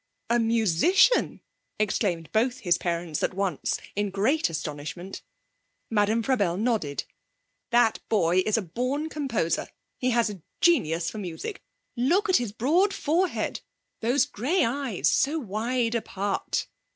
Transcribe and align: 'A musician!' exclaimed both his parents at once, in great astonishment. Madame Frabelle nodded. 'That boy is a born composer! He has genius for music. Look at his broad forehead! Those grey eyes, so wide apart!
'A 0.31 0.39
musician!' 0.39 1.41
exclaimed 1.77 2.27
both 2.31 2.61
his 2.61 2.79
parents 2.79 3.21
at 3.21 3.35
once, 3.35 3.77
in 3.95 4.09
great 4.09 4.49
astonishment. 4.49 5.21
Madame 5.91 6.23
Frabelle 6.23 6.57
nodded. 6.59 7.03
'That 7.69 7.99
boy 8.09 8.41
is 8.43 8.57
a 8.57 8.63
born 8.63 9.09
composer! 9.09 9.67
He 9.99 10.09
has 10.09 10.35
genius 10.59 11.11
for 11.11 11.19
music. 11.19 11.61
Look 11.95 12.29
at 12.29 12.37
his 12.37 12.51
broad 12.51 12.95
forehead! 12.95 13.61
Those 13.99 14.25
grey 14.25 14.65
eyes, 14.65 15.07
so 15.07 15.37
wide 15.37 15.93
apart! 15.93 16.65